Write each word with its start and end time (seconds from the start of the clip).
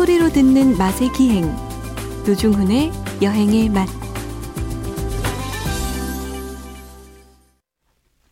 소리로 0.00 0.30
듣는 0.30 0.78
맛의 0.78 1.12
기행 1.12 1.54
노중훈의 2.26 2.90
여행의 3.20 3.68
맛 3.68 3.86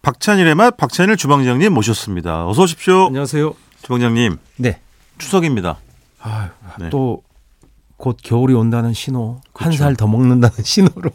박찬일의 0.01 0.55
맛 0.55 0.79
박찬일 0.79 1.19
주방장님 1.19 1.75
모셨습니다. 1.75 2.49
어서 2.49 2.63
오십시오. 2.63 3.09
안녕하세요. 3.09 3.55
주방장님 3.83 4.39
네. 4.57 4.81
추석입니다. 5.19 5.77
아, 6.21 6.53
네. 6.79 6.89
또곧 6.89 8.17
겨울이 8.23 8.55
온다는 8.55 8.95
신호, 8.95 9.43
한 9.53 9.69
그렇죠. 9.69 9.77
살더 9.77 10.07
먹는다는 10.07 10.57
신호로. 10.65 11.11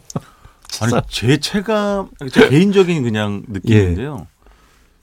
아니 0.82 0.92
제 1.08 1.36
체감 1.38 2.10
제 2.30 2.48
개인적인 2.48 3.02
그냥 3.02 3.42
느낌인데요. 3.48 4.28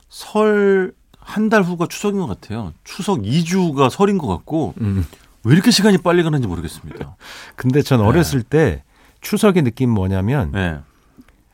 설한달 0.08 1.62
후가 1.62 1.88
추석인 1.90 2.20
것 2.20 2.26
같아요. 2.26 2.72
추석 2.84 3.20
2주가 3.20 3.90
설인 3.90 4.16
것 4.16 4.28
같고 4.28 4.72
음. 4.80 5.04
왜 5.44 5.54
이렇게 5.54 5.70
시간이 5.70 5.98
빨리 5.98 6.22
가는지 6.22 6.46
모르겠습니다. 6.46 7.16
근데 7.56 7.82
전 7.82 8.00
어렸을 8.00 8.42
때 8.42 8.82
추석의 9.20 9.62
느낌 9.62 9.90
뭐냐면 9.90 10.52
네. 10.52 10.78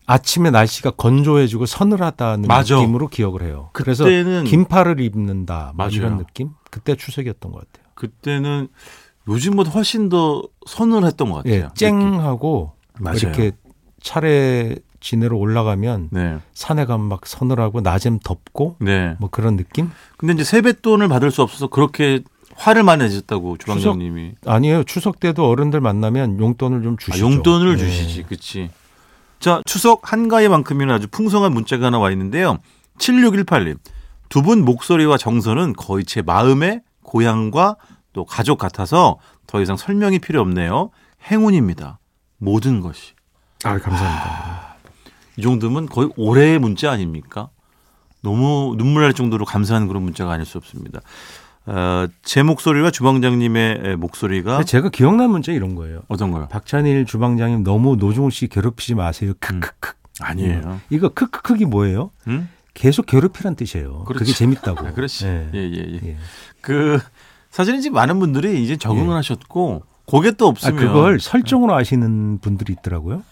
아침에 0.06 0.50
날씨가 0.50 0.92
건조해지고 0.92 1.66
서늘하다는 1.66 2.48
맞아. 2.48 2.76
느낌으로 2.76 3.08
기억을 3.08 3.42
해요. 3.42 3.70
그래서 3.74 4.04
긴팔을 4.04 5.00
입는다 5.00 5.72
뭐. 5.76 5.88
이런 5.88 6.16
느낌? 6.16 6.50
그때 6.70 6.94
추석이었던 6.94 7.52
것 7.52 7.58
같아요. 7.58 7.92
그때는 7.94 8.68
요즘보다 9.28 9.70
훨씬 9.70 10.08
더 10.08 10.42
서늘했던 10.66 11.30
것 11.30 11.36
같아요. 11.36 11.54
예, 11.54 11.68
쨍하고 11.74 12.72
맞아요. 12.98 13.18
이렇게 13.18 13.52
차례 14.00 14.76
지내러 15.00 15.36
올라가면 15.36 16.08
네. 16.10 16.38
산에 16.54 16.84
가면 16.86 17.06
막 17.08 17.26
서늘하고 17.26 17.82
낮엔 17.82 18.20
덥고 18.24 18.76
네. 18.80 19.16
뭐 19.20 19.28
그런 19.30 19.56
느낌? 19.56 19.90
근데 20.16 20.32
이제 20.34 20.44
세뱃돈을 20.44 21.08
받을 21.08 21.30
수 21.30 21.42
없어서 21.42 21.68
그렇게 21.68 22.20
화를 22.58 22.82
많이 22.82 23.04
내셨다고 23.04 23.56
주방장님이. 23.56 24.32
아니에요. 24.44 24.82
추석 24.84 25.20
때도 25.20 25.48
어른들 25.48 25.80
만나면 25.80 26.40
용돈을 26.40 26.82
좀 26.82 26.94
아, 26.94 26.96
주시죠. 26.98 27.24
용돈을 27.24 27.76
네. 27.76 27.84
주시지, 27.84 28.24
그치. 28.24 28.70
자, 29.38 29.62
추석 29.64 30.12
한가위만큼이나 30.12 30.94
아주 30.94 31.06
풍성한 31.08 31.52
문자가 31.52 31.86
하나 31.86 31.98
와 31.98 32.10
있는데요. 32.10 32.58
7618님. 32.98 33.78
두 34.28 34.42
분 34.42 34.64
목소리와 34.64 35.16
정서는 35.16 35.72
거의 35.74 36.04
제 36.04 36.20
마음의 36.20 36.82
고향과 37.02 37.76
또 38.12 38.24
가족 38.24 38.58
같아서 38.58 39.18
더 39.46 39.62
이상 39.62 39.76
설명이 39.76 40.18
필요 40.18 40.40
없네요. 40.42 40.90
행운입니다. 41.30 41.98
모든 42.38 42.80
것이. 42.80 43.12
아, 43.64 43.78
감사합니다. 43.78 44.76
이 45.36 45.42
정도면 45.42 45.86
거의 45.86 46.10
올해의 46.16 46.58
문자 46.58 46.90
아닙니까? 46.90 47.48
너무 48.22 48.74
눈물 48.76 49.02
날 49.04 49.14
정도로 49.14 49.44
감사한 49.44 49.86
그런 49.86 50.02
문자가 50.02 50.32
아닐 50.32 50.44
수 50.44 50.58
없습니다. 50.58 51.00
어, 51.70 52.06
제 52.22 52.42
목소리와 52.42 52.90
주방장님의 52.90 53.96
목소리가 53.96 54.64
제가 54.64 54.88
기억난 54.88 55.30
문자 55.30 55.52
이런 55.52 55.74
거예요. 55.74 56.00
어떤 56.08 56.30
거요? 56.30 56.48
박찬일 56.48 57.04
주방장님 57.04 57.62
너무 57.62 57.96
노종훈 57.96 58.30
씨 58.30 58.48
괴롭히지 58.48 58.94
마세요. 58.94 59.32
음. 59.32 59.60
크크크. 59.60 59.92
아니에요. 60.20 60.80
이거 60.90 61.10
크크크기 61.10 61.66
뭐예요? 61.66 62.10
음? 62.26 62.48
계속 62.74 63.06
괴롭히란 63.06 63.54
뜻이에요. 63.54 64.04
그 64.06 64.14
그렇지. 64.14 64.32
게 64.32 64.38
재밌다고. 64.38 64.80
아, 64.88 64.92
그렇지. 64.92 65.26
예. 65.26 65.50
예, 65.54 65.58
예, 65.58 66.00
예. 66.02 66.08
예. 66.08 66.16
그 66.60 66.98
사실은 67.50 67.80
지금 67.80 67.96
많은 67.96 68.18
분들이 68.18 68.62
이제 68.62 68.76
적응을 68.76 69.10
예. 69.10 69.16
하셨고 69.16 69.82
그게 70.10 70.30
또 70.32 70.46
아, 70.46 70.48
없으면 70.48 70.76
그걸 70.76 71.20
설정으로 71.20 71.74
아시는 71.74 72.38
분들이 72.38 72.72
있더라고요. 72.78 73.22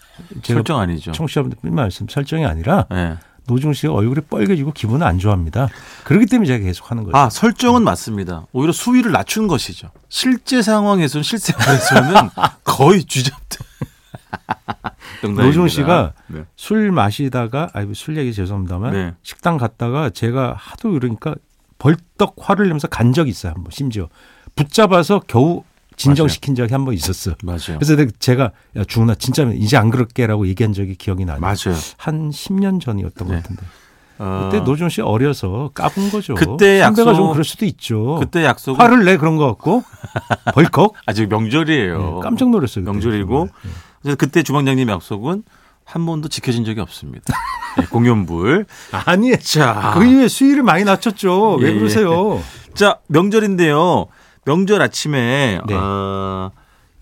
설정 0.43 0.79
아니죠. 0.79 1.11
청취자분들 1.11 1.57
말씀 1.71 2.07
설정이 2.07 2.45
아니라 2.45 2.85
예. 2.93 3.17
노종 3.47 3.73
씨가 3.73 3.93
얼굴이 3.93 4.21
빨개지고 4.29 4.73
기분을 4.73 5.05
안 5.07 5.19
좋아합니다. 5.19 5.69
그렇기 6.03 6.25
때문에 6.27 6.47
제가 6.47 6.63
계속 6.63 6.91
하는 6.91 7.03
거죠. 7.03 7.17
아 7.17 7.29
설정은 7.29 7.83
맞습니다. 7.83 8.45
오히려 8.51 8.71
수위를 8.71 9.11
낮춘 9.11 9.47
것이죠. 9.47 9.89
실제 10.09 10.61
상황에서는 10.61 11.23
실생활에서는 11.23 12.29
거의 12.63 13.03
쥐잡듯. 13.03 13.67
노종 15.35 15.67
씨가 15.67 16.13
네. 16.27 16.43
술 16.55 16.91
마시다가 16.91 17.69
아이고 17.73 17.93
술 17.93 18.17
얘기 18.17 18.33
죄송합니다만 18.33 18.93
네. 18.93 19.13
식당 19.23 19.57
갔다가 19.57 20.09
제가 20.09 20.53
하도 20.57 20.95
이러니까 20.95 21.35
벌떡 21.79 22.35
화를 22.37 22.65
내면서 22.67 22.87
간 22.87 23.13
적이 23.13 23.31
있어요. 23.31 23.53
한번 23.53 23.71
심지어 23.71 24.09
붙잡아서 24.55 25.21
겨우 25.27 25.63
진정시킨 25.97 26.55
적이 26.55 26.73
한 26.73 26.85
번 26.85 26.93
있었어요. 26.93 27.35
맞아요. 27.43 27.79
그래서 27.79 27.95
제가 28.19 28.51
야 28.77 28.83
중훈아 28.87 29.15
진짜 29.15 29.43
이제 29.53 29.75
안 29.77 29.89
그럴게라고 29.89 30.47
얘기한 30.47 30.71
적이 30.73 30.95
기억이 30.95 31.25
나요. 31.25 31.39
맞아요. 31.41 31.75
한 31.97 32.29
10년 32.29 32.79
전이었던 32.79 33.27
네. 33.27 33.33
것 33.35 33.41
같은데. 33.43 33.63
어, 34.19 34.49
그때 34.51 34.63
노종 34.63 34.89
씨 34.89 35.01
어려서 35.01 35.69
까분 35.75 36.09
거죠. 36.09 36.33
그때 36.35 36.79
선배가 36.81 37.09
약속- 37.11 37.15
좀 37.17 37.31
그럴 37.31 37.43
수도 37.43 37.65
있죠. 37.65 38.15
그때 38.19 38.43
약속은 38.45 38.79
화를 38.79 39.05
내 39.05 39.17
그런 39.17 39.37
거 39.37 39.45
같고 39.47 39.83
벌컥 40.53 40.93
아직 41.05 41.27
명절이에요. 41.29 42.15
예, 42.17 42.23
깜짝 42.23 42.49
놀랐어요. 42.49 42.83
그때 42.85 42.91
명절이고. 42.93 43.49
예. 43.65 43.69
그래서 44.01 44.15
그때 44.15 44.41
주방장님 44.43 44.89
약속은 44.89 45.43
한 45.83 46.05
번도 46.05 46.29
지켜진 46.29 46.65
적이 46.65 46.81
없습니다. 46.81 47.33
네, 47.77 47.85
공연불. 47.85 48.65
아니 49.05 49.37
자, 49.39 49.91
그 49.95 50.03
이후에 50.05 50.27
수위를 50.27 50.63
많이 50.63 50.83
낮췄죠. 50.83 51.57
예, 51.61 51.63
왜 51.65 51.75
예. 51.75 51.77
그러세요? 51.77 52.41
자, 52.73 52.99
명절인데요. 53.07 54.07
명절 54.47 54.81
아침에 54.81 55.59
네. 55.67 55.73
어, 55.73 56.51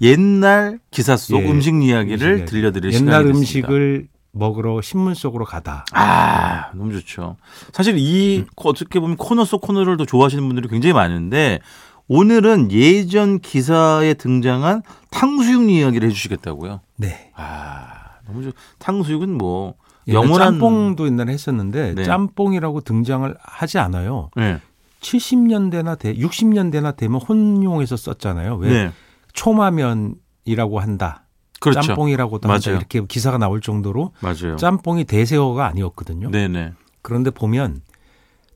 옛날 0.01 0.79
기사 0.89 1.15
속 1.15 1.43
예, 1.43 1.49
음식 1.51 1.75
이야기를 1.75 2.27
음식 2.27 2.37
이야기. 2.39 2.45
들려드릴 2.45 2.91
시간이 2.91 3.27
됐습니다. 3.27 3.37
음식을 3.37 4.07
먹으러 4.31 4.81
신문 4.81 5.13
속으로 5.13 5.45
가다. 5.45 5.85
아, 5.93 6.71
너무 6.73 6.91
좋죠. 6.91 7.37
사실 7.71 7.97
이 7.99 8.39
음. 8.39 8.45
어떻게 8.55 8.99
보면 8.99 9.15
코너 9.15 9.45
속 9.45 9.61
코너를 9.61 9.95
더 9.97 10.05
좋아하시는 10.05 10.43
분들이 10.43 10.67
굉장히 10.67 10.93
많은데 10.93 11.59
오늘은 12.07 12.71
예전 12.71 13.39
기사에 13.39 14.15
등장한 14.15 14.81
탕수육 15.11 15.69
이야기를 15.69 16.09
해주시겠다고요. 16.09 16.81
네. 16.97 17.31
아, 17.35 17.85
너무 18.27 18.43
좋. 18.43 18.53
탕수육은 18.79 19.37
뭐 19.37 19.75
영원한 20.07 20.31
영원한 20.31 20.53
짬뽕도 20.53 21.07
옛날에 21.07 21.31
했었는데 21.31 21.93
네. 21.93 22.03
짬뽕이라고 22.03 22.81
등장을 22.81 23.35
하지 23.39 23.77
않아요. 23.77 24.29
네. 24.35 24.59
70년대나 25.05 25.99
돼 25.99 26.15
60년대나 26.15 26.95
되면 26.95 27.21
혼용해서 27.21 27.95
썼잖아요. 27.95 28.55
왜 28.57 28.69
네. 28.69 28.91
초마면이라고 29.33 30.79
한다. 30.79 31.25
그렇죠. 31.59 31.81
짬뽕이라고도 31.81 32.49
한다. 32.49 32.69
맞아요. 32.69 32.77
이렇게 32.77 33.05
기사가 33.05 33.37
나올 33.37 33.61
정도로 33.61 34.11
맞아요. 34.19 34.55
짬뽕이 34.55 35.05
대세어가 35.05 35.67
아니었거든요. 35.67 36.31
네네. 36.31 36.73
그런데 37.01 37.29
보면 37.29 37.81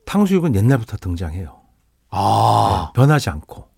탕수육은 0.06 0.54
옛날부터 0.54 0.96
등장해요. 0.96 1.56
아, 2.10 2.90
변하지 2.94 3.30
않고. 3.30 3.68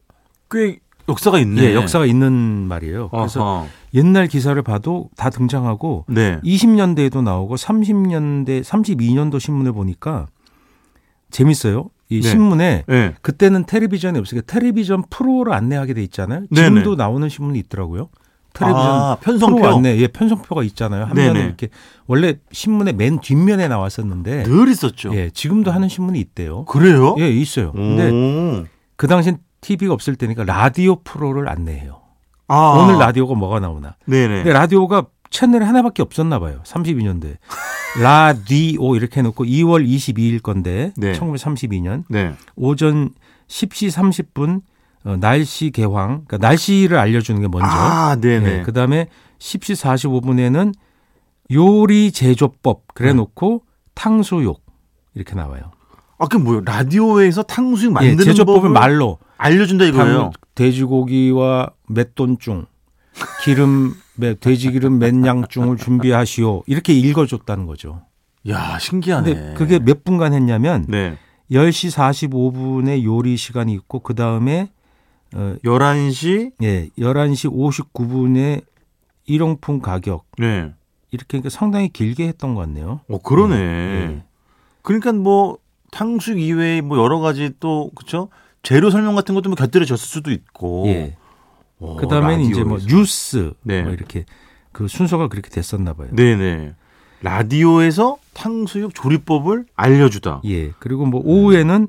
꽤 0.50 0.78
역사가 1.08 1.38
있네. 1.40 1.62
예, 1.62 1.74
역사가 1.74 2.06
있는 2.06 2.32
말이에요. 2.32 3.08
그래서 3.10 3.42
어허. 3.42 3.66
옛날 3.94 4.28
기사를 4.28 4.60
봐도 4.62 5.10
다 5.16 5.28
등장하고 5.30 6.06
네. 6.08 6.40
20년대에도 6.42 7.22
나오고 7.22 7.56
30년대, 7.56 8.62
32년도 8.62 9.40
신문을 9.40 9.72
보니까 9.72 10.26
재밌어요. 11.30 11.90
이 12.12 12.20
네. 12.20 12.28
신문에 12.28 12.84
네. 12.86 13.14
그때는 13.22 13.64
텔레비전이 13.64 14.18
없으니까 14.18 14.46
텔레비전 14.46 15.04
프로를 15.10 15.52
안내하게 15.52 15.94
돼 15.94 16.02
있잖아요. 16.04 16.44
네네. 16.50 16.68
지금도 16.68 16.96
나오는 16.96 17.28
신문이 17.28 17.58
있더라고요. 17.60 18.08
텔레비전 18.52 18.86
아, 18.86 19.16
편성표. 19.20 19.56
프로 19.56 19.76
안내, 19.76 19.96
예, 19.96 20.08
편성표가 20.08 20.62
있잖아요. 20.64 21.06
한 21.06 21.14
면에 21.14 21.32
네네. 21.32 21.44
이렇게 21.46 21.68
원래 22.06 22.34
신문의 22.50 22.92
맨 22.94 23.18
뒷면에 23.18 23.66
나왔었는데, 23.68 24.42
늘 24.42 24.68
있었죠. 24.68 25.14
예, 25.14 25.30
지금도 25.30 25.70
하는 25.70 25.88
신문이 25.88 26.20
있대요. 26.20 26.66
그래요? 26.66 27.16
예, 27.18 27.30
있어요. 27.30 27.72
근데 27.72 28.10
오. 28.10 28.66
그 28.96 29.06
당시엔 29.06 29.38
TV가 29.62 29.94
없을 29.94 30.16
때니까 30.16 30.44
라디오 30.44 30.96
프로를 31.02 31.48
안내해요. 31.48 32.00
아. 32.48 32.76
오늘 32.78 32.98
라디오가 32.98 33.34
뭐가 33.34 33.60
나오나. 33.60 33.96
네네. 34.04 34.34
근데 34.36 34.52
라디오가 34.52 35.06
채널이 35.30 35.64
하나밖에 35.64 36.02
없었나 36.02 36.38
봐요. 36.38 36.60
32년대. 36.64 37.38
라디오 38.00 38.96
이렇게 38.96 39.20
해놓고 39.20 39.44
2월 39.44 39.86
22일 39.86 40.42
건데 40.42 40.92
네. 40.96 41.12
1932년 41.12 42.04
네. 42.08 42.34
오전 42.56 43.10
10시 43.48 43.90
30분 43.92 44.62
어, 45.04 45.16
날씨 45.18 45.70
개황, 45.72 46.24
그러니까 46.26 46.38
날씨를 46.38 46.96
알려주는 46.96 47.40
게 47.40 47.48
먼저. 47.48 47.66
아, 47.68 48.16
네네. 48.20 48.62
그 48.62 48.72
다음에 48.72 49.08
10시 49.40 49.74
45분에는 50.22 50.72
요리 51.50 52.12
제조법 52.12 52.94
그래놓고 52.94 53.64
탕수육 53.94 54.62
이렇게 55.14 55.34
나와요. 55.34 55.72
아, 56.18 56.26
그 56.28 56.36
뭐요? 56.36 56.60
라디오에서 56.64 57.42
탕수육 57.42 57.90
예, 57.90 57.94
만드는 57.94 58.24
제조법을 58.24 58.60
법을 58.60 58.70
말로 58.70 59.18
알려준다 59.38 59.84
이거예요. 59.86 60.18
탕- 60.18 60.30
돼지고기와 60.54 61.70
맷돈중, 61.88 62.66
기름, 63.44 63.94
매- 64.16 64.34
돼지 64.34 64.70
기름 64.70 64.98
몇 64.98 65.14
양중을 65.24 65.76
준비하시오. 65.76 66.64
이렇게 66.66 66.92
읽어줬다는 66.92 67.66
거죠. 67.66 68.02
야, 68.48 68.78
신기하네. 68.78 69.34
근데 69.34 69.54
그게 69.54 69.78
몇 69.78 70.04
분간 70.04 70.32
했냐면 70.32 70.84
네. 70.88 71.16
10시 71.50 71.94
45분에 72.30 73.04
요리 73.04 73.36
시간이 73.36 73.72
있고 73.74 74.00
그 74.00 74.14
다음에 74.14 74.70
어, 75.34 75.54
11시 75.64 76.52
예, 76.62 76.88
11시 76.98 77.50
59분에 77.94 78.62
일용품 79.26 79.80
가격 79.80 80.24
네. 80.38 80.72
이렇게 81.10 81.26
그러니까 81.38 81.50
상당히 81.50 81.88
길게 81.88 82.26
했던 82.26 82.54
것 82.54 82.62
같네요. 82.62 83.00
어, 83.08 83.18
그러네. 83.18 83.56
예. 83.56 84.22
그러니까 84.82 85.12
뭐 85.12 85.58
탕수육 85.92 86.40
이외에 86.40 86.80
뭐 86.80 86.98
여러 86.98 87.20
가지 87.20 87.52
또 87.60 87.90
그쵸? 87.94 88.28
재료 88.62 88.90
설명 88.90 89.14
같은 89.14 89.34
것도 89.34 89.50
뭐 89.50 89.56
곁들여졌을 89.56 90.04
수도 90.06 90.30
있고. 90.32 90.84
예. 90.88 91.16
오, 91.82 91.96
그다음엔 91.96 92.40
이제 92.40 92.62
뭐. 92.64 92.78
뉴스 92.78 93.52
네. 93.62 93.82
뭐 93.82 93.92
이렇게 93.92 94.24
그 94.72 94.88
순서가 94.88 95.28
그렇게 95.28 95.50
됐었나 95.50 95.92
봐요. 95.94 96.08
네네. 96.12 96.74
라디오에서 97.22 98.16
탕수육 98.34 98.94
조리법을 98.94 99.66
알려주다. 99.76 100.42
예. 100.46 100.70
그리고 100.78 101.06
뭐 101.06 101.20
오후에는 101.24 101.88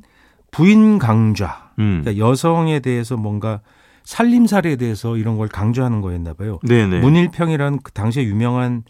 부인 0.52 1.00
강좌. 1.00 1.72
음. 1.80 2.02
그러니까 2.04 2.26
여성에 2.26 2.80
대해서 2.82 3.18
뭔가 3.18 3.62
살림살이에 4.04 4.76
대해서 4.76 5.18
이런 5.18 5.38
걸 5.38 5.48
강조하는 5.48 6.02
거였나 6.02 6.34
봐요. 6.34 6.60
네네. 6.64 7.00
문일평이라는 7.00 7.80
그 7.84 7.92
당시에 7.94 8.24
유명한 8.26 8.84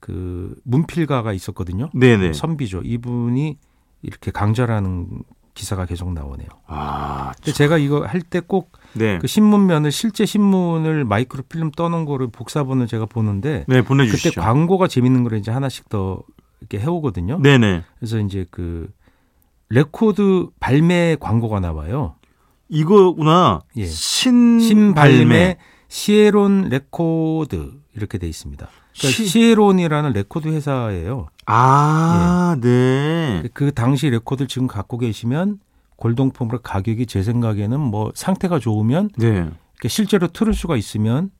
그 0.00 0.54
문필가가 0.64 1.32
있었거든요. 1.32 1.90
네네. 1.94 2.32
선비죠. 2.32 2.82
이분이 2.84 3.58
이렇게 4.02 4.30
강좌라는 4.30 5.22
기사가 5.54 5.84
계속 5.84 6.12
나오네요. 6.12 6.48
아, 6.66 7.32
근데 7.36 7.52
제가 7.52 7.76
이거 7.78 8.04
할 8.06 8.22
때 8.22 8.40
꼭 8.40 8.72
그 8.92 8.98
네. 8.98 9.18
신문면을 9.24 9.90
실제 9.92 10.26
신문을 10.26 11.04
마이크로 11.04 11.44
필름 11.48 11.70
떠놓은 11.70 12.04
거를 12.04 12.28
복사본을 12.28 12.86
제가 12.86 13.06
보는데 13.06 13.64
네, 13.68 13.76
그때 13.76 13.82
보내주시죠. 13.82 14.40
광고가 14.40 14.86
재밌는 14.88 15.22
거를 15.22 15.38
이제 15.38 15.50
하나씩 15.50 15.88
더 15.88 16.22
이렇게 16.60 16.78
해오거든요. 16.78 17.38
네네. 17.40 17.82
그래서 17.98 18.18
이제 18.20 18.46
그 18.50 18.90
레코드 19.68 20.48
발매 20.60 21.16
광고가 21.20 21.60
나와요. 21.60 22.16
이거구나. 22.68 23.60
예. 23.76 23.86
신발매. 23.86 24.60
신발매 24.62 25.56
시에론 25.88 26.68
레코드 26.70 27.72
이렇게 27.94 28.18
돼 28.18 28.28
있습니다. 28.28 28.66
그러니까 28.98 29.16
시- 29.16 29.26
시에론이라는 29.26 30.12
레코드 30.12 30.48
회사예요. 30.48 31.28
아, 31.46 32.56
네. 32.60 33.42
그 33.54 33.72
당시 33.72 34.08
레코드를 34.10 34.48
지금 34.48 34.66
갖고 34.66 34.98
계시면 34.98 35.58
골동품으로 36.02 36.62
가격이 36.62 37.06
제 37.06 37.22
생각에는 37.22 37.78
뭐 37.78 38.10
상태가 38.16 38.58
좋으면 38.58 39.10
네. 39.16 39.48
실제로 39.86 40.26
틀을 40.26 40.52
수가 40.52 40.76
있으면 40.76 41.30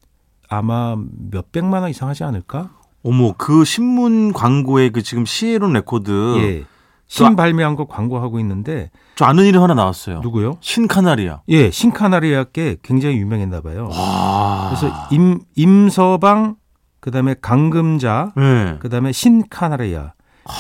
아마 0.49 0.97
몇 1.31 1.50
백만 1.50 1.82
원 1.82 1.91
이상 1.91 2.09
하지 2.09 2.23
않을까? 2.23 2.70
어머, 3.03 3.32
그 3.37 3.64
신문 3.64 4.32
광고에 4.32 4.91
그 4.91 5.03
지금 5.03 5.25
시에론 5.25 5.73
레코드. 5.73 6.37
예. 6.38 6.64
신 7.09 7.37
발매한 7.37 7.76
거 7.76 7.87
광고하고 7.87 8.38
있는데 8.41 8.91
저 9.17 9.26
아는 9.26 9.44
이름 9.44 9.62
하나 9.62 9.75
나왔어요. 9.75 10.20
누구요? 10.20 10.56
신카나리아. 10.61 11.43
예, 11.49 11.70
신카나리아께 11.70 12.79
굉장히 12.82 13.17
유명했나 13.17 13.61
봐요. 13.61 13.91
와. 13.91 14.70
그래서 14.70 14.94
임 15.11 15.41
임서방 15.55 16.56
그다음에 17.00 17.35
강금자 17.43 18.32
네. 18.35 18.79
그다음에 18.79 19.12
신카나리아 19.12 20.14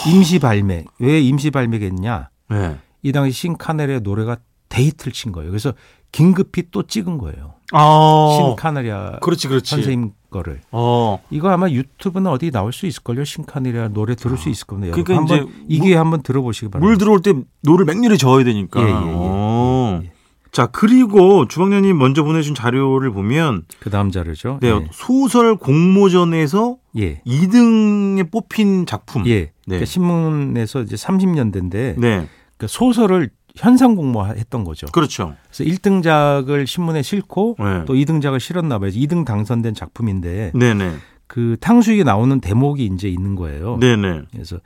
임시 0.06 0.40
발매 0.40 0.84
왜 0.98 1.20
임시 1.22 1.50
발매겠냐? 1.50 2.28
네. 2.50 2.76
이 3.02 3.12
당시 3.12 3.32
신카나리아 3.32 4.00
노래가 4.00 4.38
대히트를 4.68 5.12
친 5.12 5.32
거예요. 5.32 5.50
그래서 5.50 5.72
긴급히 6.12 6.64
또 6.70 6.86
찍은 6.86 7.18
거예요. 7.18 7.54
아. 7.72 8.38
신카나리아 8.38 9.18
그렇지, 9.20 9.48
그렇지. 9.48 9.70
선생님 9.70 10.12
거를. 10.30 10.60
어. 10.70 11.22
이거 11.30 11.50
아마 11.50 11.68
유튜브는 11.68 12.30
어디 12.30 12.50
나올 12.50 12.72
수 12.72 12.86
있을걸요. 12.86 13.24
신카나리아 13.24 13.88
노래 13.88 14.14
들을 14.14 14.36
수 14.36 14.48
있을 14.48 14.66
겁니다. 14.66 14.92
그러니까 14.92 15.14
여러분. 15.14 15.36
한번 15.36 15.48
이제 15.48 15.64
이 15.68 15.80
기회에 15.80 15.96
한번 15.96 16.22
들어보시기 16.22 16.70
바랍니다. 16.70 16.88
물 16.88 16.98
들어올 16.98 17.20
때 17.22 17.34
노를 17.62 17.84
맹렬히 17.84 18.18
저어야 18.18 18.44
되니까. 18.44 18.80
예, 18.80 18.86
예, 18.86 18.88
예. 18.88 18.94
어. 18.94 20.00
예, 20.02 20.06
예. 20.06 20.12
자, 20.52 20.66
그리고 20.66 21.48
주방장님 21.48 21.96
먼저 21.96 22.24
보내준 22.24 22.54
자료를 22.54 23.10
보면 23.10 23.64
그 23.80 23.88
다음 23.88 24.10
자료죠. 24.10 24.58
네, 24.60 24.86
소설 24.92 25.56
공모전에서 25.56 26.76
예. 26.98 27.22
2등에 27.22 28.30
뽑힌 28.30 28.84
작품. 28.84 29.26
예. 29.26 29.40
네. 29.40 29.52
그러니까 29.66 29.86
신문에서 29.86 30.82
이제 30.82 30.94
30년대인데 30.96 31.98
네. 31.98 32.28
그 32.62 32.68
소설을 32.68 33.30
현상 33.56 33.96
공모했던 33.96 34.62
거죠. 34.62 34.86
그렇죠. 34.92 35.34
그래서 35.50 35.64
1등작을 35.64 36.64
신문에 36.64 37.02
싣고 37.02 37.56
네. 37.58 37.84
또 37.86 37.94
2등작을 37.94 38.38
실었나 38.38 38.78
봐요. 38.78 38.90
2등 38.90 39.24
당선된 39.24 39.74
작품인데 39.74 40.52
네네. 40.54 40.94
그 41.26 41.56
탕수육이 41.60 42.04
나오는 42.04 42.40
대목이 42.40 42.86
이제 42.86 43.08
있는 43.08 43.34
거예요. 43.34 43.78
네네. 43.78 44.22
그래서 44.30 44.58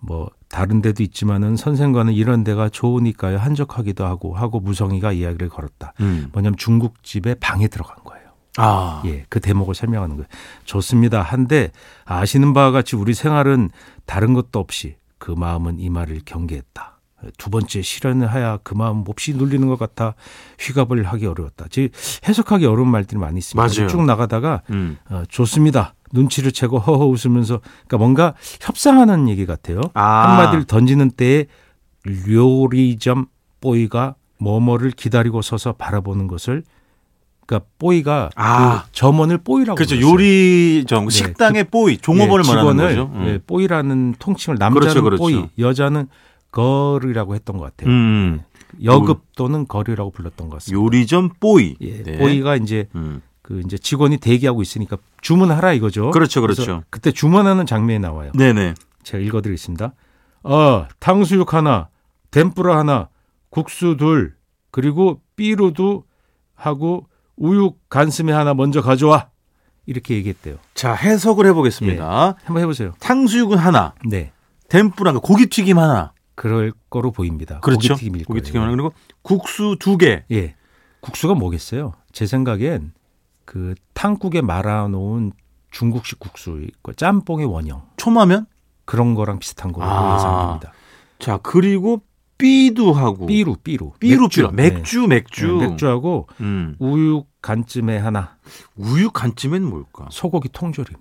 뭐 0.00 0.28
다른 0.48 0.82
데도 0.82 1.04
있지만은 1.04 1.54
선생과는 1.54 2.14
이런 2.14 2.42
데가 2.42 2.68
좋으니까요. 2.68 3.38
한적하기도 3.38 4.04
하고 4.04 4.34
하고 4.34 4.58
무성이가 4.58 5.12
이야기를 5.12 5.48
걸었다. 5.48 5.92
음. 6.00 6.30
뭐냐면 6.32 6.56
중국집에 6.56 7.36
방에 7.36 7.68
들어간 7.68 7.94
거예요. 8.02 8.26
아. 8.56 9.02
예, 9.06 9.24
그 9.28 9.38
대목을 9.38 9.76
설명하는 9.76 10.16
거예요. 10.16 10.26
좋습니다. 10.64 11.22
한데 11.22 11.70
아시는 12.06 12.54
바와 12.54 12.72
같이 12.72 12.96
우리 12.96 13.14
생활은 13.14 13.70
다른 14.04 14.34
것도 14.34 14.58
없이 14.58 14.96
그 15.18 15.30
마음은 15.30 15.78
이 15.78 15.90
말을 15.90 16.22
경계했다. 16.24 16.95
두 17.38 17.50
번째 17.50 17.82
실현을 17.82 18.26
하야 18.26 18.58
그 18.62 18.74
마음 18.74 18.98
몹시 18.98 19.34
눌리는 19.34 19.66
것 19.68 19.78
같아 19.78 20.14
휘갑을 20.60 21.04
하기 21.04 21.26
어려웠다. 21.26 21.66
즉 21.70 21.90
해석하기 22.26 22.66
어려운 22.66 22.88
말들이 22.88 23.18
많이 23.18 23.38
있습니다. 23.38 23.62
맞아요. 23.62 23.88
쭉 23.88 24.04
나가다가 24.04 24.62
음. 24.70 24.98
어, 25.08 25.22
좋습니다. 25.28 25.94
눈치를 26.12 26.52
채고 26.52 26.78
허허 26.78 27.06
웃으면서 27.06 27.60
그러니까 27.86 27.98
뭔가 27.98 28.34
협상하는 28.60 29.28
얘기 29.28 29.46
같아요. 29.46 29.80
아. 29.94 30.30
한마디를 30.30 30.64
던지는 30.64 31.10
때에 31.10 31.46
요리점 32.28 33.26
뽀이가 33.60 34.14
뭐뭐를 34.38 34.90
기다리고 34.90 35.42
서서 35.42 35.72
바라보는 35.72 36.28
것을 36.28 36.62
그러니까 37.46 37.68
뽀이가 37.78 38.30
아. 38.34 38.82
그 38.84 38.92
점원을 38.92 39.38
뽀이라고 39.38 39.76
그렇죠. 39.76 39.96
불렀어요. 39.96 40.12
요리점 40.12 41.04
네. 41.04 41.10
식당의 41.10 41.64
뽀이 41.64 41.98
종업원을 41.98 42.44
예, 42.44 42.48
말하는 42.48 42.76
거죠. 42.76 43.10
음. 43.14 43.26
예, 43.26 43.38
뽀이라는 43.38 44.16
통칭을 44.18 44.58
남자는 44.58 44.80
그렇죠, 44.80 45.02
그렇죠. 45.02 45.22
뽀이, 45.22 45.48
여자는 45.58 46.08
거르라고 46.56 47.34
했던 47.34 47.58
것 47.58 47.64
같아요. 47.64 47.90
음. 47.90 48.40
여급 48.82 49.22
또는 49.36 49.66
거리라고 49.68 50.10
불렀던 50.10 50.48
것 50.48 50.56
같습니다. 50.56 50.82
요리점 50.82 51.30
뽀이. 51.38 51.76
예, 51.82 52.02
네. 52.02 52.16
뽀이가 52.16 52.56
이제 52.56 52.88
음. 52.94 53.20
그 53.42 53.60
이제 53.64 53.76
직원이 53.76 54.16
대기하고 54.16 54.62
있으니까 54.62 54.96
주문하라 55.20 55.74
이거죠. 55.74 56.10
그렇죠, 56.12 56.40
그렇죠. 56.40 56.82
그때 56.88 57.12
주문하는 57.12 57.66
장면이 57.66 57.98
나와요. 57.98 58.32
네네. 58.34 58.74
제가 59.02 59.22
읽어드리겠습니다. 59.22 59.92
어, 60.44 60.86
탕수육 60.98 61.52
하나, 61.52 61.88
덴뿌라 62.30 62.78
하나, 62.78 63.08
국수 63.50 63.96
둘, 63.98 64.34
그리고 64.70 65.20
삐루도 65.36 66.04
하고 66.54 67.06
우육 67.36 67.88
간스미 67.90 68.32
하나 68.32 68.54
먼저 68.54 68.80
가져와. 68.80 69.28
이렇게 69.84 70.14
얘기했대요. 70.14 70.56
자 70.74 70.94
해석을 70.94 71.46
해보겠습니다. 71.46 72.36
한번 72.42 72.62
해보세요. 72.62 72.92
탕수육은 72.98 73.58
하나, 73.58 73.94
네. 74.08 74.32
덴뿌라 74.68 75.12
고기 75.20 75.46
튀김 75.46 75.78
하나. 75.78 76.12
그럴 76.36 76.72
거로 76.88 77.10
보입니다. 77.10 77.58
그렇죠. 77.60 77.94
고기튀김일 77.94 78.24
고기 78.26 78.40
거예요. 78.40 78.70
그리고 78.70 78.92
국수 79.22 79.76
두 79.80 79.96
개. 79.96 80.24
예. 80.30 80.54
국수가 81.00 81.34
뭐겠어요? 81.34 81.94
제 82.12 82.26
생각엔 82.26 82.92
그 83.44 83.74
탕국에 83.94 84.42
말아 84.42 84.86
놓은 84.88 85.32
중국식 85.70 86.20
국수, 86.20 86.60
있고 86.62 86.92
짬뽕의 86.92 87.46
원형 87.46 87.82
초마면. 87.96 88.46
그런 88.84 89.14
거랑 89.14 89.40
비슷한 89.40 89.72
거로 89.72 89.84
아. 89.84 90.14
예상됩니다. 90.14 90.72
자 91.18 91.38
그리고 91.42 92.02
삐두 92.38 92.90
하고. 92.90 93.26
삐루, 93.26 93.56
삐루, 93.62 93.92
삐루 93.98 94.22
맥주, 94.22 94.42
삐루. 94.42 94.52
맥주 94.52 95.00
네. 95.00 95.06
맥주. 95.06 95.46
네, 95.58 95.68
맥주하고 95.68 96.28
음. 96.40 96.76
우육 96.78 97.28
간쯤에 97.40 97.98
하나, 97.98 98.36
우유 98.76 99.10
간찜엔 99.10 99.64
뭘까? 99.64 100.06
소고기 100.10 100.48
통조림. 100.50 100.96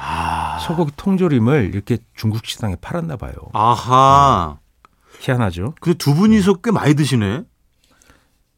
아. 0.00 0.58
소고기 0.60 0.92
통조림을 0.96 1.70
이렇게 1.74 1.98
중국 2.14 2.46
식당에 2.46 2.76
팔았나 2.80 3.16
봐요. 3.16 3.32
아하. 3.52 4.58
희한하죠. 5.20 5.74
근데 5.80 5.98
두 5.98 6.14
분이서 6.14 6.54
꽤 6.62 6.70
많이 6.70 6.94
드시네. 6.94 7.42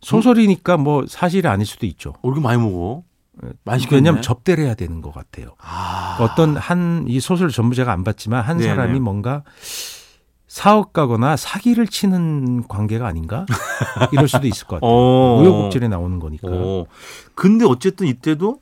소설이니까 0.03 0.77
뭐 0.77 1.05
사실이 1.09 1.47
아닐 1.49 1.67
수도 1.67 1.87
있죠. 1.87 2.11
어, 2.23 2.29
이렇게 2.29 2.41
많이 2.41 2.61
먹어. 2.61 3.03
많이 3.65 3.81
시켰네. 3.81 3.97
왜냐하면 3.99 4.23
접대를 4.23 4.65
해야 4.65 4.75
되는 4.75 5.01
것 5.01 5.15
같아요. 5.15 5.55
아. 5.63 6.19
어떤 6.21 6.57
한 6.57 7.07
이 7.09 7.21
소설 7.21 7.49
전부 7.49 7.75
제가 7.75 7.91
안 7.93 8.05
봤지만 8.05 8.43
한 8.45 8.59
네네. 8.59 8.69
사람이 8.69 9.01
뭔가 9.01 9.43
사업가거나 10.47 11.37
사기를 11.37 11.87
치는 11.87 12.67
관계가 12.69 13.07
아닌가 13.07 13.47
이럴 14.13 14.29
수도 14.29 14.47
있을 14.47 14.67
것 14.67 14.77
같아요. 14.77 14.91
어. 14.93 15.41
우여곡절에 15.41 15.89
나오는 15.89 16.19
거니까. 16.19 16.49
어. 16.51 16.85
근데 17.35 17.65
어쨌든 17.65 18.07
이때도 18.09 18.59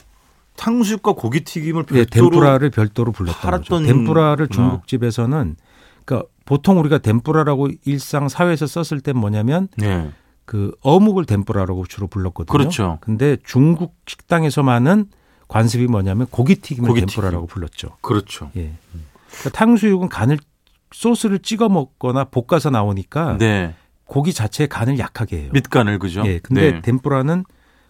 탕수육과 0.58 1.12
고기 1.12 1.40
튀김을 1.44 1.86
네, 1.86 2.04
별도로 2.04 2.30
덴푸라를 2.30 2.70
별도로 2.70 3.12
불렀던 3.12 3.34
거죠. 3.40 3.46
팔았던 3.46 3.86
덴푸라를 3.86 4.48
구나. 4.48 4.56
중국집에서는 4.56 5.56
그러니까 6.04 6.28
보통 6.44 6.78
우리가 6.80 6.98
덴푸라라고 6.98 7.68
일상 7.84 8.28
사회에서 8.28 8.66
썼을 8.66 9.00
땐 9.00 9.16
뭐냐면 9.16 9.68
네. 9.76 10.10
그 10.44 10.72
어묵을 10.82 11.26
덴푸라라고 11.26 11.86
주로 11.86 12.06
불렀거든요. 12.06 12.52
그렇죠. 12.52 12.98
근데 13.00 13.36
중국 13.44 13.96
식당에서만은 14.06 15.06
관습이 15.46 15.86
뭐냐면 15.86 16.26
고기튀김을 16.30 16.88
고기튀김. 16.88 17.08
덴푸라라고 17.08 17.46
불렀죠. 17.46 17.96
그렇죠. 18.00 18.50
예. 18.56 18.72
그러니까 19.30 19.50
탕수육은 19.52 20.08
간을 20.08 20.38
소스를 20.92 21.38
찍어 21.38 21.68
먹거나 21.68 22.24
볶아서 22.24 22.70
나오니까 22.70 23.36
네. 23.38 23.74
고기 24.06 24.32
자체의 24.32 24.68
간을 24.68 24.98
약하게 24.98 25.42
해요. 25.42 25.50
밑간을 25.52 25.98
그죠? 25.98 26.22
예. 26.26 26.38
근데 26.38 26.72
네. 26.72 26.80
덴푸라는 26.80 27.44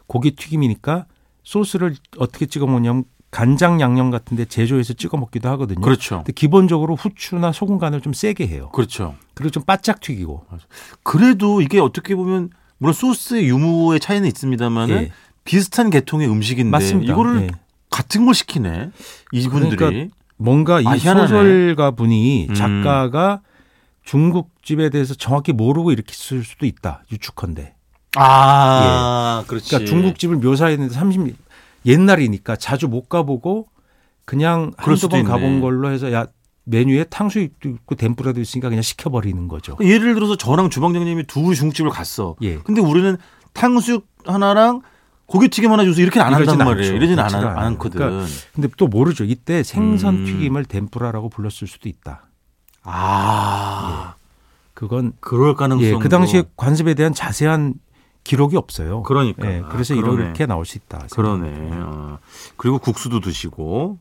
고기 0.09 0.33
튀김이니까 0.33 1.07
소스를 1.49 1.95
어떻게 2.19 2.45
찍어 2.45 2.67
먹냐면 2.67 3.05
간장 3.31 3.81
양념 3.81 4.11
같은데 4.11 4.45
제조해서 4.45 4.93
찍어 4.93 5.17
먹기도 5.17 5.49
하거든요. 5.51 5.81
그렇죠. 5.81 6.17
근데 6.19 6.33
기본적으로 6.33 6.95
후추나 6.95 7.53
소금 7.53 7.79
간을 7.79 8.03
좀 8.03 8.13
세게 8.13 8.47
해요. 8.47 8.69
그렇죠. 8.75 9.15
그리고 9.33 9.51
좀 9.51 9.63
바짝 9.63 10.01
튀기고. 10.01 10.45
그래도 11.03 11.63
이게 11.63 11.81
어떻게 11.81 12.15
보면 12.15 12.51
물론 12.77 12.93
소스의 12.93 13.49
유무의 13.49 13.99
차이는 13.99 14.29
있습니다만은 14.29 14.95
예. 15.05 15.13
비슷한 15.45 15.89
계통의 15.89 16.29
음식인데 16.31 16.71
맞습니다. 16.71 17.15
이거를 17.15 17.43
예. 17.45 17.49
같은 17.89 18.27
걸 18.27 18.35
시키네. 18.35 18.91
이분들이. 19.33 19.77
그러니까 19.77 20.15
뭔가 20.37 20.83
이 20.83 20.87
아. 20.87 20.99
소설가 20.99 21.93
분이 21.93 22.49
음. 22.51 22.55
작가가 22.55 23.41
중국집에 24.05 24.91
대해서 24.91 25.15
정확히 25.15 25.55
모르고 25.55 25.93
이렇게 25.93 26.13
쓸 26.13 26.45
수도 26.45 26.67
있다. 26.67 27.05
유축컨대. 27.11 27.75
아, 28.17 29.45
그렇지. 29.47 29.71
그러니까 29.71 29.91
중국집을 29.91 30.37
묘사했는데 30.37 30.95
30 30.95 31.37
옛날이니까 31.87 32.57
자주 32.57 32.89
못 32.89 33.09
가보고 33.09 33.69
그냥 34.25 34.73
한두 34.77 35.09
번 35.09 35.21
있네. 35.21 35.31
가본 35.31 35.61
걸로 35.61 35.91
해서 35.91 36.13
야 36.13 36.27
메뉴에 36.65 37.05
탕수육도 37.05 37.69
있고 37.69 37.95
덴뿌라도 37.95 38.41
있으니까 38.41 38.69
그냥 38.69 38.83
시켜버리는 38.83 39.49
거죠. 39.49 39.77
예를 39.81 40.15
들어서 40.15 40.37
저랑 40.37 40.69
주방장님이 40.71 41.25
두 41.25 41.55
중국집을 41.55 41.91
갔어. 41.91 42.37
예. 42.43 42.59
근데 42.59 42.81
우리는 42.81 43.17
탕수육 43.55 44.07
하나랑 44.27 44.83
고기튀김 45.27 45.71
하나 45.73 45.85
주서 45.85 46.01
이렇게 46.01 46.21
안 46.21 46.35
한단 46.35 46.59
말이에요. 46.59 46.95
이러진 46.95 47.19
않, 47.19 47.35
않아요. 47.35 47.57
않거든. 47.57 47.99
그러니까 48.01 48.27
근데 48.55 48.69
또 48.77 48.87
모르죠. 48.87 49.25
이때 49.25 49.63
생선 49.63 50.17
음. 50.17 50.25
튀김을 50.25 50.65
덴뿌라라고 50.65 51.29
불렀을 51.29 51.67
수도 51.67 51.89
있다. 51.89 52.25
아, 52.83 54.15
그건 54.75 55.13
그럴 55.21 55.55
가능성도. 55.55 55.87
예, 55.87 55.99
그 55.99 56.09
당시에 56.09 56.45
관습에 56.57 56.95
대한 56.95 57.13
자세한 57.13 57.75
기록이 58.25 58.57
없어요. 58.57 59.03
그러니까. 59.03 59.51
예, 59.51 59.63
그래서 59.71 59.95
아. 59.95 59.97
이렇게 59.97 60.47
나올 60.47 60.65
수 60.67 60.79
있다. 60.79 61.07
그러네. 61.11 61.71
어. 61.73 62.19
그리고 62.57 62.79
국수도 62.79 63.21
드시고. 63.21 63.99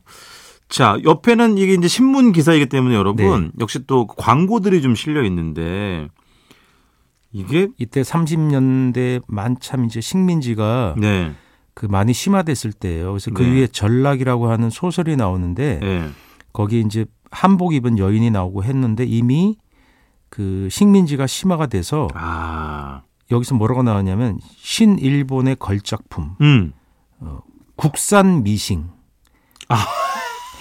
자, 0.68 0.98
옆에는 1.02 1.56
이게 1.56 1.72
이제 1.74 1.88
신문 1.88 2.32
기사이기 2.32 2.66
때문에 2.66 2.94
여러분 2.94 3.44
네. 3.44 3.50
역시 3.60 3.86
또 3.86 4.06
광고들이 4.06 4.82
좀 4.82 4.94
실려 4.94 5.24
있는데 5.24 6.08
이게 7.32 7.68
이때 7.78 8.02
30년대 8.02 9.22
만참 9.26 9.84
이제 9.86 10.00
식민지가 10.00 10.96
네. 10.98 11.32
그 11.74 11.86
많이 11.86 12.12
심화됐을 12.12 12.72
때예요. 12.72 13.12
그래서 13.12 13.30
그 13.30 13.42
네. 13.42 13.52
위에 13.52 13.66
전락이라고 13.68 14.50
하는 14.50 14.68
소설이 14.68 15.16
나오는데 15.16 15.78
네. 15.80 16.08
거기 16.52 16.80
이제 16.80 17.06
한복 17.30 17.74
입은 17.74 17.98
여인이 17.98 18.30
나오고 18.30 18.64
했는데 18.64 19.04
이미 19.04 19.56
그 20.28 20.68
식민지가 20.70 21.26
심화가 21.26 21.66
돼서 21.66 22.08
아. 22.14 23.02
여기서 23.30 23.54
뭐라고 23.54 23.82
나왔냐면 23.82 24.38
신일본의 24.56 25.56
걸작품 25.56 26.36
음. 26.40 26.72
국산 27.76 28.42
미싱 28.42 28.88
아. 29.68 29.84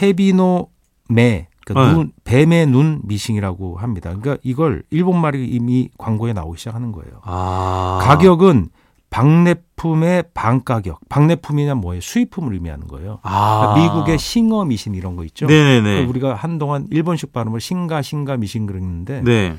헤비노 0.02 0.70
매 1.10 1.48
그러니까 1.66 1.90
네. 1.90 1.94
눈, 1.94 2.12
뱀의 2.24 2.68
눈 2.68 3.02
미싱이라고 3.04 3.78
합니다. 3.78 4.14
그러니까 4.16 4.38
이걸 4.42 4.84
일본 4.90 5.20
말이 5.20 5.46
이미 5.46 5.90
광고에 5.98 6.32
나오기 6.32 6.58
시작하는 6.58 6.94
거예요. 6.94 7.20
아. 7.24 8.00
가격은 8.04 8.70
박내품의 9.10 10.26
반 10.34 10.64
가격. 10.64 11.00
박내품이냐 11.10 11.76
뭐예요? 11.76 12.00
수입품을 12.00 12.54
의미하는 12.54 12.88
거예요. 12.88 13.20
아. 13.24 13.74
그러니까 13.74 13.96
미국의 13.96 14.18
싱어 14.18 14.64
미신 14.64 14.96
이런 14.96 15.18
거 15.18 15.26
있죠. 15.26 15.46
네네네. 15.48 15.82
그러니까 15.82 16.10
우리가 16.10 16.36
한동안 16.36 16.88
일본식 16.90 17.34
발음을 17.34 17.60
싱가 17.60 18.02
싱가 18.02 18.38
미신 18.38 18.66
그랬는데 18.66 19.22
네. 19.24 19.58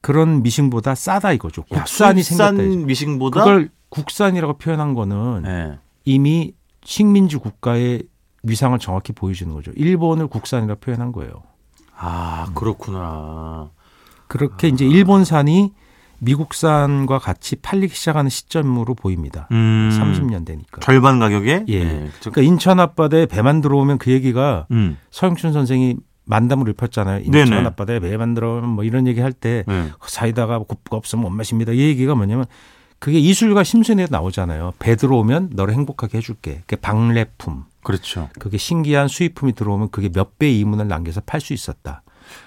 그런 0.00 0.42
미싱보다 0.42 0.94
싸다 0.94 1.32
이거죠. 1.32 1.64
야, 1.72 1.78
국산이 1.78 2.22
생겼다. 2.22 2.62
이거죠. 2.62 2.86
미싱보다 2.86 3.40
그걸 3.44 3.70
국산이라고 3.90 4.54
표현한 4.58 4.94
거는 4.94 5.42
네. 5.42 5.78
이미 6.04 6.54
식민지 6.84 7.36
국가의 7.36 8.04
위상을 8.42 8.78
정확히 8.78 9.12
보여주는 9.12 9.52
거죠. 9.52 9.72
일본을 9.74 10.28
국산이라 10.28 10.74
고 10.74 10.80
표현한 10.80 11.12
거예요. 11.12 11.42
아, 11.96 12.50
그렇구나. 12.54 13.70
그렇게 14.26 14.68
이제 14.68 14.86
일본산이 14.86 15.72
미국산과 16.20 17.18
같이 17.18 17.56
팔리기 17.56 17.94
시작하는 17.94 18.30
시점으로 18.30 18.94
보입니다. 18.94 19.48
음. 19.52 19.90
30년대니까. 19.92 20.80
절반 20.80 21.18
가격에? 21.18 21.64
예. 21.68 21.84
네. 21.84 22.08
그러니까 22.20 22.42
인천 22.42 22.78
앞바다에 22.78 23.26
배만 23.26 23.60
들어오면 23.60 23.98
그 23.98 24.10
얘기가 24.12 24.66
음. 24.70 24.96
서영춘 25.10 25.52
선생이 25.52 25.96
만담을 26.30 26.68
읊었잖아요. 26.70 27.20
인천 27.24 27.66
앞바다에 27.66 28.00
배만 28.00 28.34
들어오면 28.34 28.68
뭐 28.70 28.84
이런 28.84 29.06
얘기 29.06 29.20
할때 29.20 29.64
네. 29.66 29.90
사이다가 30.06 30.58
곱가 30.60 30.96
없으면 30.96 31.24
못 31.24 31.30
마십니다. 31.30 31.72
이 31.72 31.80
얘기가 31.80 32.14
뭐냐면 32.14 32.46
그게 32.98 33.18
이술과 33.18 33.64
심순에 33.64 34.06
나오잖아요. 34.10 34.74
배 34.78 34.94
들어오면 34.96 35.50
너를 35.54 35.74
행복하게 35.74 36.18
해줄게. 36.18 36.60
그게 36.66 36.76
박래품. 36.76 37.64
그렇죠. 37.82 38.28
그게 38.38 38.58
신기한 38.58 39.08
수입품이 39.08 39.54
들어오면 39.54 39.90
그게 39.90 40.08
몇 40.10 40.38
배의 40.38 40.58
이문을 40.60 40.86
남겨서 40.88 41.20
팔 41.22 41.40
수 41.40 41.52
있었다. 41.52 42.02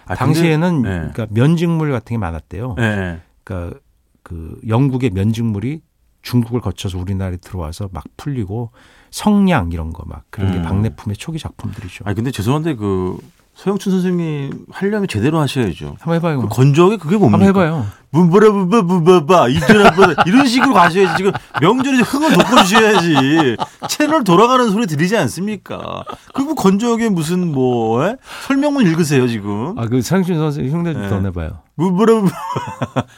아, 0.05 0.15
당시에는 0.15 0.81
네. 0.83 0.89
그러니까 0.89 1.27
면직물 1.31 1.91
같은 1.91 2.13
게 2.13 2.17
많았대요. 2.17 2.75
네. 2.77 3.19
그러니까 3.43 3.79
그 4.21 4.59
영국의 4.67 5.09
면직물이 5.09 5.81
중국을 6.21 6.61
거쳐서 6.61 6.97
우리나라에 6.99 7.37
들어와서 7.37 7.89
막 7.91 8.05
풀리고 8.15 8.71
성냥 9.11 9.71
이런 9.73 9.91
거 9.91 10.03
막 10.07 10.23
그런 10.29 10.51
게 10.53 10.57
음. 10.59 10.63
박래품의 10.63 11.17
초기 11.17 11.37
작품들이죠. 11.39 12.05
아니 12.05 12.15
근데 12.15 12.31
죄송한데 12.31 12.75
그 12.75 13.17
서영춘 13.55 13.91
선생님 13.91 14.65
하려면 14.71 15.07
제대로 15.07 15.39
하셔야죠. 15.39 15.95
한번 15.99 16.15
해봐요. 16.15 16.41
그. 16.41 16.47
건조하게 16.49 16.97
그게 16.97 17.17
뭡니까? 17.17 17.45
한번 17.45 17.63
해봐요. 17.63 17.85
문바문바바 18.09 19.47
이전한바 19.49 20.23
이런 20.27 20.45
식으로 20.45 20.73
가셔야지 20.73 21.17
지금 21.17 21.31
명절에 21.61 21.97
흥을 21.99 22.33
돋궈주셔야지 22.33 23.57
채널 23.89 24.23
돌아가는 24.23 24.69
소리 24.69 24.85
들리지 24.85 25.17
않습니까? 25.17 26.03
그리고 26.35 26.53
건조하게 26.53 27.09
무슨 27.09 27.51
뭐 27.51 28.05
에? 28.05 28.15
설명문 28.45 28.85
읽으세요 28.85 29.27
지금 29.27 29.77
아그 29.79 30.03
상준 30.03 30.37
선생 30.37 30.67
흉내 30.69 30.93
좀 30.93 31.01
네. 31.01 31.09
더 31.09 31.19
내봐요. 31.21 31.61
문바 31.75 32.03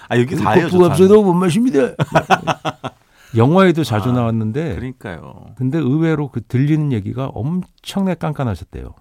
아 0.07 0.17
여기 0.17 0.35
다 0.37 0.51
해요. 0.51 0.67
코프가 0.67 0.87
저 0.87 0.91
없어도 0.91 1.23
못 1.23 1.33
마십니다. 1.33 1.79
영화에도 3.35 3.83
자주 3.83 4.09
아, 4.09 4.13
나왔는데 4.13 4.75
그러니까요. 4.75 5.33
근데 5.57 5.77
의외로 5.77 6.29
그 6.29 6.41
들리는 6.41 6.93
얘기가 6.93 7.27
엄청나게 7.27 8.15
깐깐하셨대요. 8.17 8.93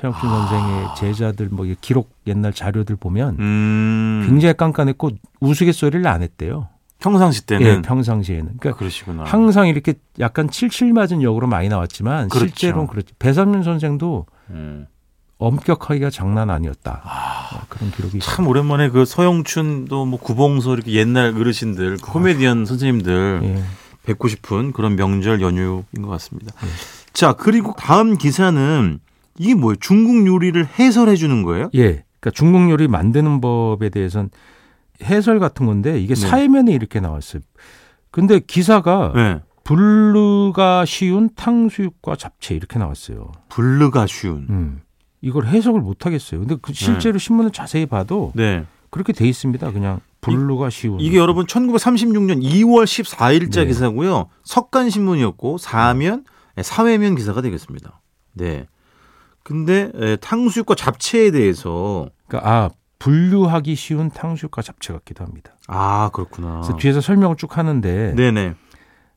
최영춘 0.00 0.28
아. 0.28 0.46
선생의 0.46 0.86
제자들 0.96 1.48
뭐 1.50 1.66
기록 1.80 2.10
옛날 2.26 2.52
자료들 2.52 2.96
보면 2.96 3.36
음 3.40 4.24
굉장히 4.28 4.54
깐깐했고 4.56 5.10
우스갯소리를 5.40 6.06
안 6.06 6.22
했대요. 6.22 6.68
평상시 7.00 7.46
때는 7.46 7.66
예, 7.66 7.82
평상시에는. 7.82 8.56
그러니까 8.58 8.78
그러시구나. 8.78 9.24
항상 9.24 9.68
이렇게 9.68 9.94
약간 10.18 10.50
칠칠 10.50 10.92
맞은 10.92 11.22
역으로 11.22 11.46
많이 11.46 11.68
나왔지만 11.68 12.28
그렇죠. 12.28 12.48
실제로는 12.48 12.88
그렇죠. 12.88 13.14
배삼윤 13.18 13.62
선생도 13.62 14.26
음. 14.50 14.86
엄격하기가 15.38 16.10
장난 16.10 16.50
아니었다. 16.50 17.02
어, 17.04 17.60
그런 17.68 17.92
기록이 17.92 18.18
있어요. 18.18 18.34
참 18.34 18.48
오랜만에 18.48 18.90
그 18.90 19.04
서영춘도 19.04 20.06
뭐 20.06 20.18
구봉서 20.18 20.74
이렇게 20.74 20.92
옛날 20.92 21.36
어르신들 21.36 21.98
그 21.98 22.12
코미디언 22.12 22.66
선생님들 22.66 23.40
예. 23.44 23.62
뵙고 24.04 24.26
싶은 24.26 24.72
그런 24.72 24.96
명절 24.96 25.40
연휴인 25.40 25.84
것 26.02 26.08
같습니다. 26.08 26.52
네. 26.60 26.68
자 27.12 27.34
그리고 27.34 27.74
다음 27.78 28.16
기사는 28.16 28.98
이게 29.38 29.54
뭐예요? 29.54 29.76
중국 29.76 30.26
요리를 30.26 30.66
해설해 30.78 31.16
주는 31.16 31.42
거예요? 31.42 31.70
예. 31.74 32.04
그러니까 32.20 32.30
중국 32.34 32.70
요리 32.70 32.88
만드는 32.88 33.40
법에 33.40 33.88
대해서는 33.88 34.30
해설 35.02 35.38
같은 35.38 35.66
건데 35.66 36.00
이게 36.00 36.14
네. 36.14 36.20
사회면에 36.20 36.72
이렇게 36.72 37.00
나왔어요. 37.00 37.42
근데 38.10 38.40
기사가 38.40 39.12
네. 39.14 39.40
불르가 39.64 40.84
쉬운 40.84 41.30
탕수육과 41.34 42.16
잡채 42.16 42.54
이렇게 42.54 42.78
나왔어요. 42.78 43.32
불르가 43.48 44.06
쉬운. 44.06 44.46
음. 44.50 44.80
이걸 45.20 45.46
해석을 45.46 45.80
못 45.80 46.06
하겠어요. 46.06 46.40
근데 46.40 46.56
그 46.60 46.72
실제로 46.72 47.18
신문을 47.18 47.50
자세히 47.50 47.86
봐도 47.86 48.32
네. 48.34 48.64
그렇게 48.90 49.12
돼 49.12 49.28
있습니다. 49.28 49.70
그냥 49.72 50.00
불르가 50.20 50.70
쉬운. 50.70 51.00
이게 51.00 51.18
여러분 51.18 51.46
1936년 51.46 52.42
2월 52.42 52.84
14일자 52.84 53.60
네. 53.60 53.66
기사고요. 53.66 54.28
석간 54.42 54.90
신문이었고 54.90 55.58
사면 55.58 56.24
네, 56.56 56.62
사회면 56.62 57.14
기사가 57.14 57.42
되겠습니다. 57.42 58.00
네. 58.34 58.66
근데 59.48 59.90
에, 59.94 60.16
탕수육과 60.16 60.74
잡채에 60.74 61.30
대해서 61.30 62.06
그러니까 62.26 62.50
아 62.50 62.70
분류하기 62.98 63.74
쉬운 63.76 64.10
탕수육과 64.10 64.60
잡채 64.60 64.92
같기도 64.92 65.24
합니다. 65.24 65.56
아 65.66 66.10
그렇구나. 66.12 66.60
그래서 66.60 66.76
뒤에서 66.76 67.00
설명을 67.00 67.36
쭉 67.36 67.56
하는데 67.56 68.14
네네. 68.14 68.54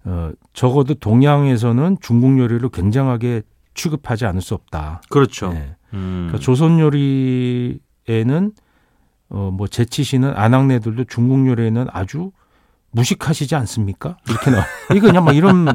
어, 0.06 0.32
적어도 0.54 0.94
동양에서는 0.94 1.98
중국 2.00 2.40
요리를 2.40 2.70
굉장하게 2.70 3.42
취급하지 3.74 4.26
않을 4.26 4.42
수 4.42 4.54
없다. 4.54 5.02
그렇죠. 5.10 5.52
네. 5.52 5.76
음. 5.94 6.28
그러니까 6.30 6.38
조선 6.38 6.80
요리에는 6.80 8.52
어, 9.32 9.52
뭐 9.52 9.68
제치시는 9.68 10.32
아낙네들도 10.34 11.04
중국 11.10 11.46
요리에는 11.46 11.88
아주 11.92 12.32
무식하시지 12.92 13.56
않습니까? 13.56 14.18
이렇게 14.30 14.52
나. 14.52 14.66
이거 14.94 15.08
그냥 15.08 15.24
막 15.24 15.36
이런 15.36 15.66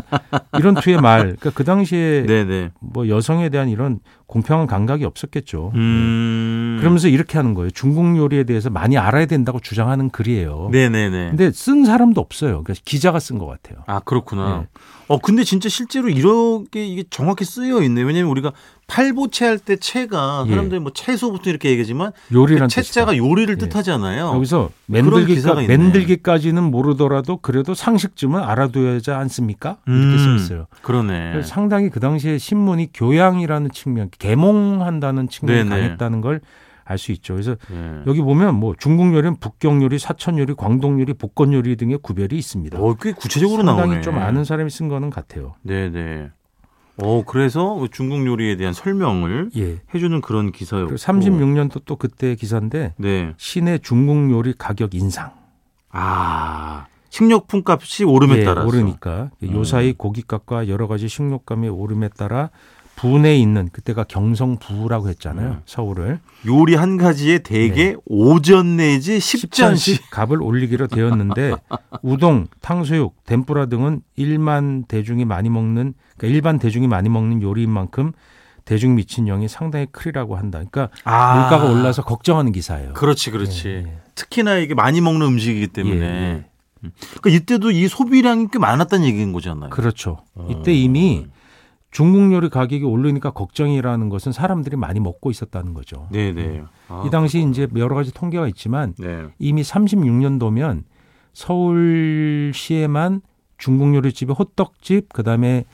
이런 0.58 0.74
투의 0.74 1.00
말. 1.00 1.20
그러니까 1.22 1.50
그 1.50 1.64
당시에 1.64 2.24
네네. 2.26 2.72
뭐 2.80 3.08
여성에 3.08 3.48
대한 3.48 3.68
이런 3.68 4.00
공평한 4.26 4.66
감각이 4.66 5.04
없었겠죠. 5.04 5.72
음. 5.74 6.74
네. 6.76 6.80
그러면서 6.80 7.08
이렇게 7.08 7.38
하는 7.38 7.54
거예요. 7.54 7.70
중국 7.70 8.16
요리에 8.16 8.44
대해서 8.44 8.68
많이 8.68 8.98
알아야 8.98 9.26
된다고 9.26 9.60
주장하는 9.60 10.10
글이에요. 10.10 10.68
네네네. 10.72 11.30
근데 11.30 11.50
쓴 11.52 11.84
사람도 11.84 12.20
없어요. 12.20 12.62
그러니까 12.62 12.74
기자가 12.84 13.18
쓴 13.18 13.38
것 13.38 13.46
같아요. 13.46 13.82
아 13.86 14.00
그렇구나. 14.00 14.60
네. 14.60 14.68
어 15.08 15.18
근데 15.18 15.44
진짜 15.44 15.68
실제로 15.68 16.08
이렇게 16.08 16.86
이게 16.86 17.04
정확히 17.08 17.44
쓰여 17.44 17.82
있네. 17.82 18.02
왜냐면 18.02 18.30
우리가 18.30 18.52
팔보채 18.86 19.44
할 19.46 19.58
때 19.58 19.76
채가 19.76 20.44
예. 20.46 20.50
사람들이 20.50 20.80
뭐 20.80 20.92
채소부터 20.92 21.50
이렇게 21.50 21.70
얘기하지만 21.70 22.12
요리란 22.32 22.68
그 22.68 22.74
채자가 22.74 23.12
뜻이다. 23.12 23.16
요리를 23.26 23.54
예. 23.54 23.58
뜻하잖아요. 23.58 24.32
여기서 24.34 24.70
기사가 25.26 25.56
맨들기까 25.56 25.62
있네. 25.62 25.76
맨들기까지는 25.76 26.62
모르더라도 26.62 27.38
그래도 27.38 27.74
상식쯤은 27.74 28.40
알아둬야지 28.42 29.10
않습니까? 29.10 29.78
이렇게 29.86 30.18
써 30.18 30.28
음, 30.30 30.36
있어요. 30.36 30.66
그러네. 30.82 31.42
상당히 31.42 31.90
그 31.90 31.98
당시에 32.00 32.38
신문이 32.38 32.90
교양이라는 32.94 33.70
측면, 33.72 34.10
계몽한다는 34.18 35.28
측면이 35.28 35.68
네네. 35.68 35.70
강했다는 35.70 36.20
걸 36.20 36.40
알 36.88 36.98
수 36.98 37.10
있죠. 37.12 37.34
그래서 37.34 37.56
예. 37.72 38.02
여기 38.06 38.20
보면 38.20 38.54
뭐 38.54 38.74
중국 38.78 39.12
요리는 39.12 39.36
북경 39.40 39.82
요리, 39.82 39.98
사천 39.98 40.38
요리, 40.38 40.54
광동 40.54 41.00
요리, 41.00 41.14
복건 41.14 41.52
요리 41.52 41.74
등의 41.76 41.98
구별이 42.00 42.38
있습니다. 42.38 42.78
어, 42.78 42.94
꽤 42.94 43.12
구체적으로 43.12 43.64
상당히 43.64 43.90
나오네. 43.90 44.00
좀 44.02 44.18
아는 44.18 44.44
사람이 44.44 44.70
쓴 44.70 44.86
거는 44.88 45.10
같아요. 45.10 45.56
네 45.62 45.90
네. 45.90 46.30
어, 46.98 47.22
그래서 47.26 47.86
중국 47.90 48.26
요리에 48.26 48.56
대한 48.56 48.72
설명을 48.72 49.50
예. 49.56 49.80
해주는 49.94 50.20
그런 50.20 50.52
기사였고. 50.52 50.88
그리고 50.88 51.02
36년도 51.02 51.82
또 51.84 51.96
그때 51.96 52.34
기사인데 52.34 52.94
네. 52.96 53.34
시내 53.36 53.78
중국 53.78 54.30
요리 54.30 54.54
가격 54.56 54.94
인상. 54.94 55.32
아, 55.90 56.86
식료품 57.10 57.62
값이 57.64 58.04
오름에 58.04 58.38
예, 58.38 58.44
따라서. 58.44 58.66
오르니까 58.66 59.30
음. 59.42 59.52
요사이 59.52 59.94
고기값과 59.94 60.68
여러 60.68 60.86
가지 60.86 61.08
식료감의 61.08 61.70
오름에 61.70 62.08
따라 62.08 62.50
부내에 62.96 63.36
있는 63.36 63.68
그때가 63.72 64.04
경성부라고 64.04 65.08
했잖아요. 65.10 65.48
음. 65.48 65.60
서울을 65.66 66.18
요리 66.46 66.74
한 66.74 66.96
가지에 66.96 67.40
대개 67.40 67.92
네. 67.92 67.96
오 68.06 68.34
5전 68.36 68.76
내지 68.76 69.18
10전씩. 69.18 69.50
10전씩 69.50 70.00
값을 70.10 70.42
올리기로 70.42 70.86
되었는데 70.86 71.54
우동, 72.02 72.46
탕수육, 72.62 73.14
덴뿌라 73.26 73.66
등은 73.66 74.00
일만 74.16 74.84
대중이 74.88 75.26
많이 75.26 75.50
먹는 75.50 75.92
그러니까 76.16 76.34
일반 76.34 76.58
대중이 76.58 76.88
많이 76.88 77.08
먹는 77.08 77.42
요리인 77.42 77.70
만큼 77.70 78.12
대중 78.64 78.96
미친 78.96 79.26
영이 79.26 79.48
상당히 79.48 79.86
크리라고 79.90 80.36
한다. 80.36 80.58
그러니까 80.58 80.90
물가가 81.04 81.70
올라서 81.70 82.02
걱정하는 82.02 82.52
기사예요. 82.52 82.90
아. 82.90 82.92
그렇지, 82.94 83.30
그렇지. 83.30 83.68
예, 83.68 83.98
특히나 84.14 84.56
이게 84.56 84.74
많이 84.74 85.00
먹는 85.00 85.26
음식이기 85.26 85.68
때문에. 85.68 86.00
예, 86.00 86.04
예. 86.04 86.44
음. 86.84 86.90
그러니까 87.20 87.30
이때도 87.30 87.70
이 87.70 87.88
소비량이 87.88 88.48
꽤 88.52 88.58
많았다는 88.58 89.06
얘기인 89.06 89.32
거잖아요. 89.32 89.70
그렇죠. 89.70 90.18
어. 90.34 90.48
이때 90.50 90.74
이미 90.74 91.26
중국 91.90 92.32
요리 92.34 92.50
가격이 92.50 92.84
오르니까 92.84 93.30
걱정이라는 93.30 94.08
것은 94.08 94.32
사람들이 94.32 94.76
많이 94.76 95.00
먹고 95.00 95.30
있었다는 95.30 95.72
거죠. 95.72 96.08
네 96.10 96.32
네. 96.32 96.62
아, 96.88 97.04
이 97.06 97.10
당시 97.10 97.46
이제 97.48 97.66
여러 97.76 97.94
가지 97.94 98.12
통계가 98.12 98.48
있지만 98.48 98.94
네. 98.98 99.28
이미 99.38 99.62
36년도면 99.62 100.82
서울시에만 101.32 103.22
중국 103.56 103.94
요리집에 103.94 104.32
호떡집 104.34 105.12
그다음에 105.12 105.64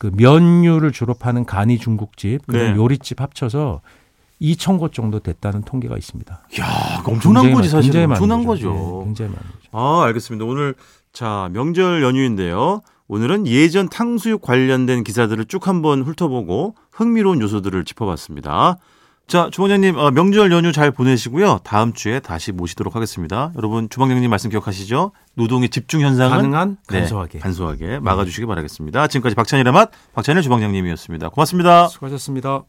그 0.00 0.10
면류를 0.14 0.92
주로 0.92 1.12
파는 1.12 1.44
간이 1.44 1.76
중국집 1.78 2.46
그다음 2.46 2.72
네. 2.72 2.76
요리집 2.76 3.20
합쳐서 3.20 3.82
2천 4.40 4.78
곳 4.78 4.94
정도 4.94 5.20
됐다는 5.20 5.60
통계가 5.64 5.98
있습니다. 5.98 6.34
야, 6.58 7.02
엄청난 7.04 7.52
거지 7.52 7.54
많- 7.54 7.62
사실. 7.68 7.82
굉장히 7.92 8.06
많은 8.06 8.22
엄청난 8.22 8.46
거죠. 8.46 8.72
거죠. 8.72 8.98
예, 9.00 9.04
굉장히 9.04 9.30
많은 9.32 9.46
거죠. 9.50 9.68
아, 9.72 10.02
알겠습니다. 10.06 10.46
오늘 10.46 10.74
자 11.12 11.50
명절 11.52 12.02
연휴인데요. 12.02 12.80
오늘은 13.08 13.46
예전 13.46 13.90
탕수육 13.90 14.40
관련된 14.40 15.04
기사들을 15.04 15.44
쭉 15.46 15.68
한번 15.68 16.02
훑어보고 16.02 16.76
흥미로운 16.92 17.42
요소들을 17.42 17.84
짚어봤습니다. 17.84 18.78
자, 19.30 19.48
주방장님 19.48 19.96
어, 19.96 20.10
명절 20.10 20.50
연휴 20.50 20.72
잘 20.72 20.90
보내시고요. 20.90 21.60
다음 21.62 21.92
주에 21.92 22.18
다시 22.18 22.50
모시도록 22.50 22.96
하겠습니다. 22.96 23.52
여러분 23.54 23.88
주방장님 23.88 24.28
말씀 24.28 24.50
기억하시죠? 24.50 25.12
노동의 25.34 25.68
집중 25.68 26.00
현상은 26.00 26.36
가능한 26.36 26.78
네, 26.90 26.98
간소하게 26.98 27.38
간소하게 27.38 28.00
막아주시기 28.00 28.44
바라겠습니다. 28.46 29.06
지금까지 29.06 29.36
박찬일의 29.36 29.72
맛 29.72 29.92
박찬일 30.14 30.42
주방장님이었습니다. 30.42 31.28
고맙습니다. 31.28 31.86
수고하셨습니다. 31.86 32.64